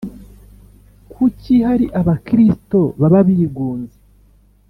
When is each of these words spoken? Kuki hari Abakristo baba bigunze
Kuki 1.13 1.53
hari 1.67 1.85
Abakristo 1.99 2.79
baba 2.99 3.19
bigunze 3.27 3.97